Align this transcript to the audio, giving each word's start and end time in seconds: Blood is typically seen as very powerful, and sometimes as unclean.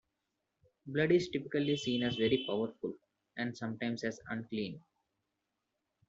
Blood 0.87 1.11
is 1.11 1.29
typically 1.29 1.77
seen 1.77 2.01
as 2.01 2.15
very 2.15 2.43
powerful, 2.47 2.95
and 3.37 3.55
sometimes 3.55 4.03
as 4.03 4.19
unclean. 4.31 4.83